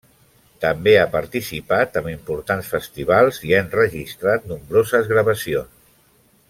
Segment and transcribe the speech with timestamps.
[0.63, 5.83] També ha participat amb importants festivals i ha enregistrat nombroses gravacions.